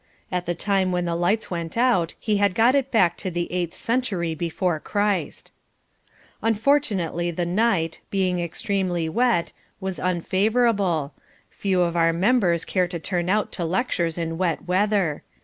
[0.31, 3.51] At the time when the lights went out he had got it back to the
[3.51, 5.51] eighth century before Christ.
[6.41, 11.13] Unfortunately the night, being extremely wet, was unfavourable.
[11.51, 15.21] Few of our members care to turn out to lectures in wet weather.